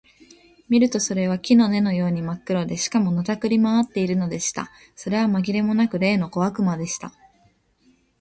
[0.67, 4.71] 見るとそれは木の根のようにまっ黒で、しかも、のたくり廻っているのでした。
[4.95, 7.13] それはまぎれもなく、例の小悪魔でした。